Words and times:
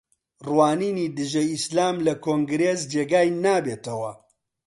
ڕوانینی 0.47 1.05
دژە 1.17 1.43
ئیسلام 1.51 1.95
لە 2.05 2.13
کۆنگرێس 2.23 2.81
جێگای 2.91 3.29
نابێتەوە 3.43 4.11